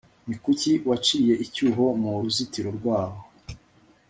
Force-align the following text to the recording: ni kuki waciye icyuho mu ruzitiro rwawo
ni 0.27 0.35
kuki 0.43 0.71
waciye 0.89 1.33
icyuho 1.45 1.85
mu 2.01 2.09
ruzitiro 2.23 2.69
rwawo 2.77 3.19